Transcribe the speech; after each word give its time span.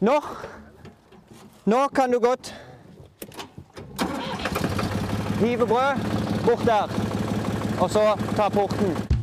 Nå. 0.00 0.20
Nå 1.64 1.88
kan 1.88 2.12
du 2.12 2.18
godt 2.20 2.54
hive 5.40 5.66
brød 5.66 5.96
bort 6.46 6.64
der. 6.66 6.88
Og 7.80 7.90
så 7.90 8.18
ta 8.36 8.48
porten. 8.48 9.15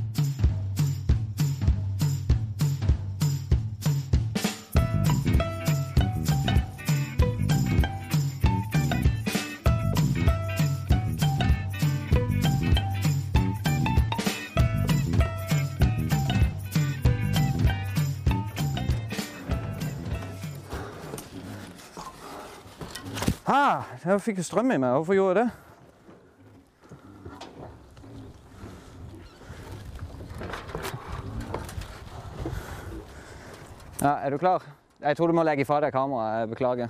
Ah, 23.54 23.84
jeg 24.02 24.18
fikk 24.26 24.40
jo 24.42 24.44
strøm 24.48 24.72
i 24.74 24.80
meg. 24.82 24.96
Hvorfor 24.98 25.14
gjorde 25.14 25.44
jeg 25.44 25.46
det? 25.46 25.52
Ja, 34.02 34.16
er 34.26 34.30
du 34.34 34.40
klar? 34.42 34.66
Jeg 35.04 35.18
tror 35.20 35.30
du 35.30 35.38
må 35.38 35.46
legge 35.46 35.68
fra 35.70 35.78
deg 35.86 35.94
kameraet. 35.94 36.50
Beklager. 36.50 36.90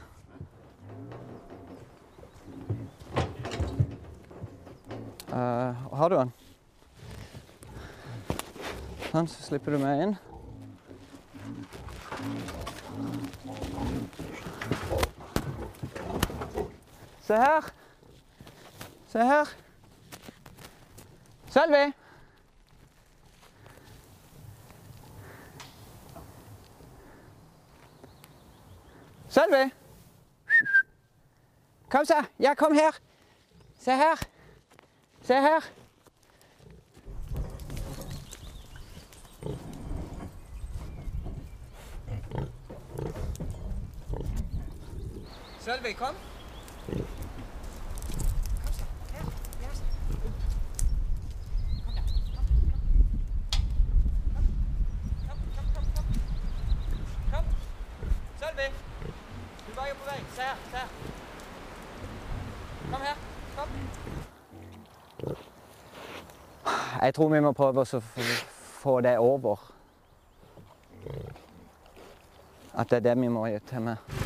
Uh, 5.33 5.73
har 5.99 6.13
du 6.13 6.15
den? 6.21 6.31
Sånn, 9.09 9.27
så 9.27 9.49
slipper 9.49 9.75
du 9.75 9.83
meg 9.83 10.05
inn. 10.07 10.15
Se 17.23 17.33
her. 17.33 17.73
Se 19.07 19.19
her. 19.19 19.45
Selvi! 21.49 21.93
Selvi! 29.29 29.73
Kom, 31.89 32.05
så. 32.05 32.23
Ja, 32.39 32.53
kom 32.53 32.73
her. 32.73 32.99
Se 33.79 33.91
her. 33.91 34.27
Se 35.21 35.33
her. 35.33 35.73
Selvi, 45.59 45.93
kom. 45.93 46.15
Kom. 57.31 57.45
Selvi. 58.39 58.67
Du 59.67 59.75
var 59.75 59.87
jo 59.87 59.93
på 59.93 60.03
vei. 60.09 60.25
Se 60.35 60.41
her. 60.41 60.55
Se 60.71 60.77
her. 60.77 60.87
Kom 62.91 63.01
her. 63.01 63.15
Kom. 63.55 63.69
Jeg 67.03 67.13
tror 67.15 67.29
vi 67.29 67.39
må 67.43 67.51
prøve 67.51 67.83
å 67.83 67.99
få 68.79 68.99
det 69.03 69.17
over. 69.19 69.59
At 72.73 72.89
det 72.89 73.01
er 73.01 73.09
det 73.09 73.17
vi 73.19 73.27
må 73.27 73.43
gjøre 73.51 73.67
til 73.67 73.89
med. 73.89 74.22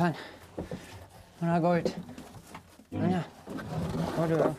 Sånn. 0.00 0.14
Når 1.40 1.50
jeg 1.50 1.60
går 1.62 1.74
ut. 1.78 1.88
Sånn, 2.88 3.10
ja. 3.12 3.18
Går 4.14 4.30
du 4.30 4.36
av. 4.46 4.54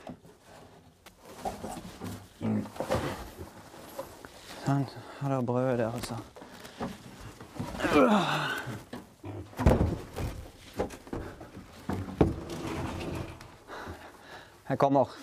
Sånn. 4.62 4.86
Har 5.18 5.34
dere 5.34 5.42
brødet 5.48 5.80
der, 5.82 5.90
altså? 5.90 6.16
Jeg 14.70 14.78
kommer. 14.86 15.18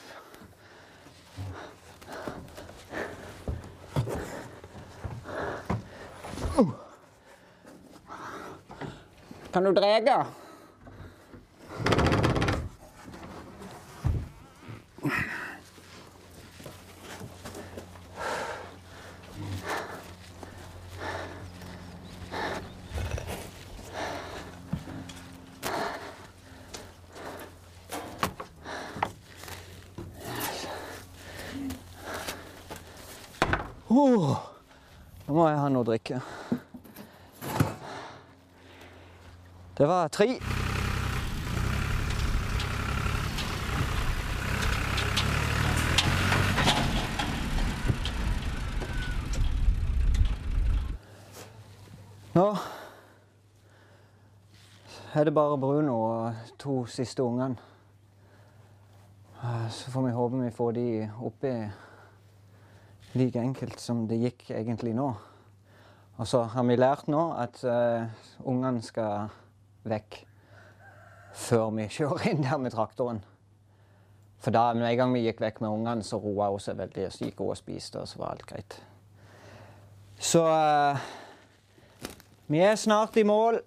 Kan 9.58 9.64
du 9.64 9.72
drege? 9.72 10.24
Oh, 33.88 34.36
nå 35.26 35.34
må 35.34 35.48
jeg 35.48 35.58
ha 35.58 35.66
noe 35.66 35.82
å 35.82 35.90
drikke. 35.90 36.22
Det 39.78 39.86
var 39.86 40.08
tre. 40.08 40.26
Nå 52.34 52.56
er 55.14 55.24
det 55.24 55.34
bare 55.34 55.58
Bruno 55.58 55.94
og 55.94 56.34
to 56.58 56.84
siste 56.90 57.22
ungene. 57.22 57.54
Så 59.70 59.90
får 59.94 60.02
vi 60.02 60.10
håpe 60.18 60.42
vi 60.42 60.50
får 60.50 60.72
de 60.72 61.10
oppi 61.22 61.56
like 63.14 63.38
enkelt 63.38 63.80
som 63.80 64.08
det 64.10 64.24
gikk 64.26 64.50
egentlig 64.50 64.98
nå. 64.98 65.12
Og 66.16 66.26
så 66.26 66.42
har 66.50 66.66
vi 66.66 66.76
lært 66.76 67.06
nå 67.06 67.28
at 67.38 67.62
uh, 67.62 68.10
ungene 68.42 68.82
skal 68.82 69.30
vekk 69.84 70.22
før 71.38 71.70
vi 71.76 71.88
kjører 71.92 72.30
inn 72.32 72.42
der 72.42 72.58
med 72.58 72.74
traktoren. 72.74 73.20
For 74.38 74.54
da 74.54 74.72
med 74.74 74.86
en 74.86 74.98
gang 74.98 75.14
vi 75.14 75.24
gikk 75.24 75.40
vekk 75.42 75.60
med 75.64 75.70
ungene, 75.70 76.04
så 76.06 76.18
roa 76.22 76.50
hun 76.52 76.62
seg 76.62 76.78
veldig. 76.78 77.08
Så 77.10 77.26
gikk 77.26 77.42
hun 77.42 77.52
og 77.54 77.58
spiste, 77.58 78.02
og 78.02 78.08
så 78.08 78.20
var 78.20 78.36
alt 78.36 78.46
greit. 78.46 78.78
Så 80.18 80.42
uh, 80.46 80.98
vi 82.46 82.62
er 82.62 82.78
snart 82.78 83.16
i 83.18 83.26
mål. 83.26 83.60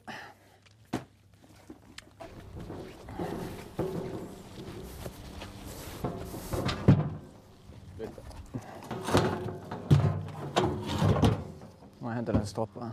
Må 12.00 12.10
jeg 12.10 12.16
hente 12.16 12.34
den 12.34 12.48
stroppa. 12.48 12.92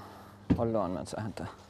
Hold 0.59 0.75
den 0.75 0.99
mens 0.99 1.15
jeg 1.15 1.23
henter. 1.23 1.68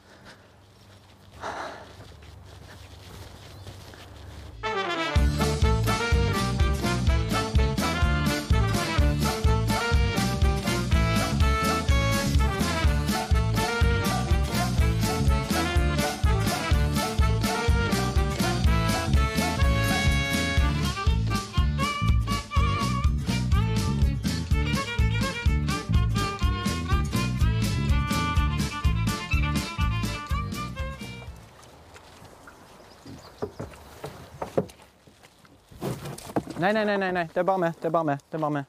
Nei, 36.59 36.73
nei, 36.73 36.85
nei, 36.85 36.97
nei, 36.97 37.11
nei. 37.11 37.27
det 37.33 37.39
er 37.39 37.43
bare 37.43 37.59
meg. 37.63 37.75
Det 37.79 37.87
er 37.87 37.91
bare 37.95 38.03
meg. 38.09 38.23
Det 38.27 38.35
er 38.35 38.41
bare 38.43 38.51
meg. 38.51 38.65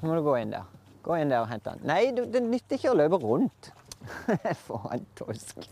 Nå 0.00 0.08
må 0.08 0.16
du 0.16 0.24
gå 0.26 0.34
inn 0.40 0.50
der. 0.50 0.66
Gå 1.06 1.20
inn 1.22 1.30
der 1.30 1.44
og 1.44 1.46
hente 1.52 1.70
den. 1.70 1.86
Nei, 1.86 2.00
du, 2.16 2.24
det 2.26 2.42
nytter 2.42 2.80
ikke 2.80 2.90
å 2.90 2.98
løpe 2.98 3.22
rundt. 3.22 3.70
Faen, 4.66 4.98
en 4.98 5.06
tosk. 5.14 5.68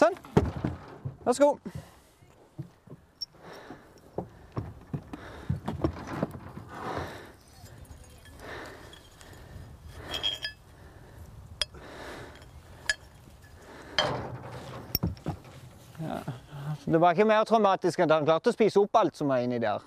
Sånn. 0.00 0.14
Vær 1.30 1.34
så 1.34 1.44
god. 1.44 1.58
Det 16.86 17.00
var 17.00 17.10
ikke 17.10 17.24
mer 17.24 17.44
traumatisk 17.46 18.00
enn 18.00 18.10
at 18.10 18.16
han 18.16 18.26
klarte 18.26 18.50
å 18.50 18.56
spise 18.56 18.82
opp 18.82 18.98
alt 18.98 19.14
som 19.14 19.30
var 19.30 19.46
inni 19.46 19.62
der. 19.62 19.86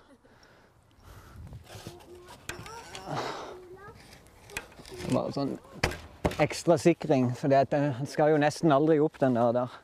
Bare 5.12 5.30
sånn 5.36 5.58
ekstra 6.40 6.80
sikring, 6.80 7.34
for 7.36 7.52
han 7.52 8.08
skal 8.08 8.32
jo 8.32 8.40
nesten 8.40 8.72
aldri 8.72 9.04
opp 9.04 9.20
den 9.20 9.36
der. 9.36 9.52
der. 9.60 9.82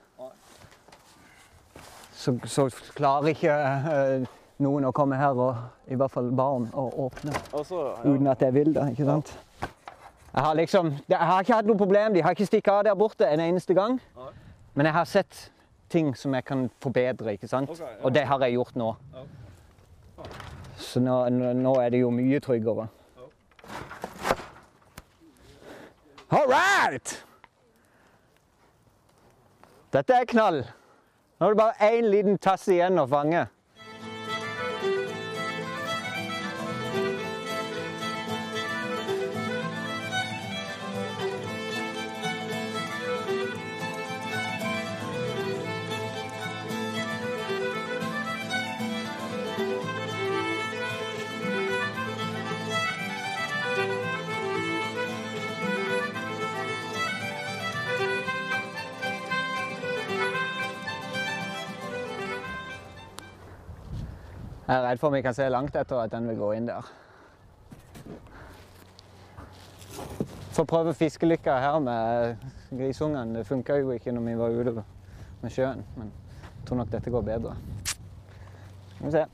Så, 2.20 2.34
så 2.52 2.66
klarer 2.98 3.32
ikke 3.32 3.52
eh, 3.56 4.26
noen 4.60 4.90
å 4.90 4.92
komme 4.92 5.16
her, 5.16 5.38
og 5.40 5.92
i 5.92 5.96
hvert 5.96 6.12
fall 6.12 6.28
barn, 6.36 6.66
og 6.76 6.98
åpne 7.06 7.32
Også, 7.56 7.78
ja. 7.80 8.02
uten 8.04 8.28
at 8.28 8.42
jeg 8.44 8.54
vil 8.58 8.74
det. 8.76 8.90
ikke 8.92 9.06
sant? 9.08 9.32
Jeg 10.34 10.44
har 10.44 10.58
liksom, 10.60 10.90
jeg 11.10 11.18
har 11.18 11.46
ikke 11.46 11.56
hatt 11.62 11.70
noe 11.70 11.80
problem. 11.80 12.14
De 12.14 12.22
har 12.22 12.36
ikke 12.36 12.46
stukket 12.50 12.74
av 12.74 12.84
der 12.90 12.98
borte 13.00 13.28
en 13.28 13.40
eneste 13.40 13.74
gang. 13.74 13.96
Men 14.76 14.86
jeg 14.90 14.94
har 14.94 15.08
sett 15.10 15.40
ting 15.90 16.12
som 16.16 16.36
jeg 16.36 16.44
kan 16.46 16.68
forbedre, 16.84 17.34
ikke 17.34 17.48
sant? 17.48 17.72
Okay, 17.72 17.88
ja. 17.88 18.04
Og 18.04 18.14
det 18.14 18.26
har 18.28 18.44
jeg 18.46 18.58
gjort 18.58 18.76
nå. 18.78 18.90
Ja. 19.16 20.28
Så 20.80 21.00
nå 21.04 21.16
nå 21.30 21.74
er 21.82 21.90
det 21.96 22.02
jo 22.04 22.12
mye 22.14 22.40
tryggere. 22.44 22.90
All 26.30 26.52
right! 26.52 27.16
Dette 29.96 30.20
er 30.20 30.28
knall. 30.30 30.62
Nå 31.40 31.48
er 31.48 31.54
det 31.54 31.58
bare 31.58 31.92
én 31.96 32.08
liten 32.12 32.38
tass 32.38 32.66
igjen 32.68 33.00
å 33.00 33.06
fange. 33.08 33.46
Jeg 64.70 64.78
er 64.78 64.84
redd 64.86 65.00
for 65.02 65.10
om 65.10 65.16
vi 65.18 65.24
kan 65.26 65.34
se 65.34 65.48
langt 65.50 65.74
etter 65.80 65.98
at 65.98 66.12
den 66.14 66.28
vil 66.30 66.36
gå 66.38 66.48
inn 66.54 66.68
der. 66.68 66.86
Får 70.54 70.68
prøve 70.70 70.94
fiskelykka 70.94 71.56
her 71.58 71.80
med 71.82 72.36
grisungene. 72.70 73.40
Det 73.40 73.48
funka 73.48 73.80
jo 73.80 73.96
ikke 73.96 74.14
når 74.14 74.28
vi 74.28 74.36
var 74.38 74.54
ute 74.60 74.84
med 75.42 75.56
sjøen, 75.56 75.82
men 75.98 76.12
jeg 76.44 76.68
tror 76.68 76.78
nok 76.84 76.92
dette 76.94 77.16
går 77.16 77.26
bedre. 77.32 77.56
Skal 78.94 79.08
vi 79.08 79.16
se. 79.16 79.26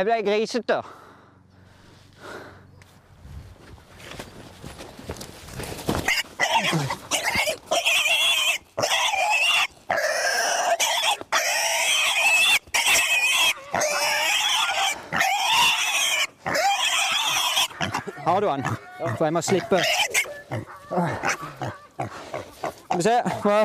Jeg 0.00 0.06
ble 0.06 0.22
grisete. 0.22 0.74
Har 18.24 18.40
du 18.40 18.46
den? 18.46 18.64
For 19.18 19.24
jeg 19.24 19.32
må 19.32 19.40
slippe. 19.40 19.84
Skal 22.88 22.96
vi 22.96 23.02
se, 23.02 23.20
hva, 23.44 23.62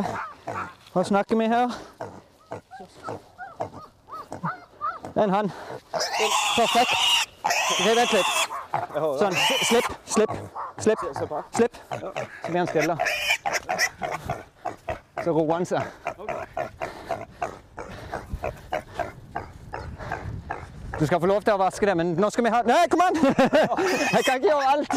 hva 0.92 1.04
snakker 1.04 1.39
vi 1.39 1.48
her? 1.48 1.85
en 5.24 5.29
hann. 5.29 5.51
Perfekt. 6.55 6.91
Vent 7.86 8.13
litt. 8.13 8.34
Sånn. 8.95 9.38
Slipp, 9.63 9.89
slipp, 10.05 10.31
slipp. 10.79 11.00
Slipp. 11.55 11.79
Så 11.89 12.50
blir 12.50 12.60
han 12.60 12.67
stille. 12.67 12.98
Så 15.24 15.31
roer 15.31 15.53
han 15.53 15.65
seg. 15.65 15.81
Du 21.00 21.05
skal 21.05 21.19
få 21.19 21.27
lov 21.27 21.43
til 21.43 21.53
å 21.55 21.60
vaske 21.60 21.88
det, 21.89 21.95
men 22.00 22.13
nå 22.19 22.29
skal 22.31 22.45
vi 22.45 22.51
ha 22.53 22.62
Nei, 22.63 22.86
kom 22.91 23.01
an! 23.03 23.17
Jeg 24.15 24.24
kan 24.24 24.38
ikke 24.39 24.48
gjøre 24.48 24.67
alt! 24.72 24.93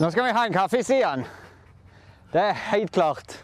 Nå 0.00 0.08
skal 0.08 0.24
vi 0.24 0.32
ha 0.32 0.46
en 0.48 0.54
kaffe, 0.54 0.80
sier 0.80 1.04
han. 1.04 1.26
Det 2.32 2.40
er 2.40 2.54
helt 2.70 2.92
klart. 2.94 3.34